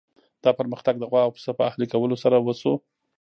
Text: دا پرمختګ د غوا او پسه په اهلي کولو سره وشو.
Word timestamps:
دا 0.43 0.51
پرمختګ 0.59 0.95
د 0.99 1.03
غوا 1.09 1.21
او 1.25 1.33
پسه 1.35 1.51
په 1.57 1.63
اهلي 1.69 1.87
کولو 1.93 2.15
سره 2.23 2.37
وشو. 2.39 2.73